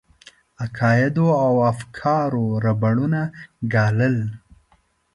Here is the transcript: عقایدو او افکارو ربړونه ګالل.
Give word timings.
عقایدو 0.63 1.27
او 1.45 1.53
افکارو 1.71 2.45
ربړونه 2.65 3.21
ګالل. 3.73 4.17